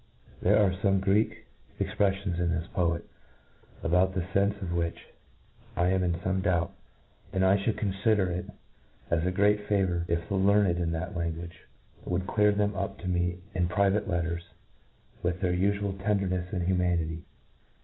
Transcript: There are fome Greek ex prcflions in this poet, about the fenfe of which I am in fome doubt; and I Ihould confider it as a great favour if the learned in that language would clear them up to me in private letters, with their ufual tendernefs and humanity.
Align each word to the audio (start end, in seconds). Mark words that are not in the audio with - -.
There 0.41 0.57
are 0.57 0.71
fome 0.71 0.99
Greek 0.99 1.45
ex 1.79 1.91
prcflions 1.93 2.39
in 2.39 2.49
this 2.49 2.65
poet, 2.73 3.05
about 3.83 4.15
the 4.15 4.21
fenfe 4.21 4.59
of 4.63 4.73
which 4.73 4.97
I 5.75 5.89
am 5.89 6.01
in 6.01 6.13
fome 6.15 6.41
doubt; 6.41 6.73
and 7.31 7.45
I 7.45 7.55
Ihould 7.55 7.73
confider 7.75 8.27
it 8.35 8.45
as 9.11 9.23
a 9.27 9.31
great 9.31 9.67
favour 9.67 10.05
if 10.07 10.27
the 10.27 10.37
learned 10.37 10.79
in 10.79 10.91
that 10.93 11.15
language 11.15 11.67
would 12.03 12.25
clear 12.25 12.51
them 12.51 12.73
up 12.75 12.97
to 13.01 13.07
me 13.07 13.41
in 13.53 13.67
private 13.67 14.07
letters, 14.09 14.49
with 15.21 15.39
their 15.39 15.53
ufual 15.53 15.95
tendernefs 16.03 16.51
and 16.51 16.63
humanity. 16.65 17.21